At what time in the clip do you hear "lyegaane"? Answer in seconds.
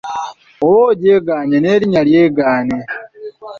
2.09-2.77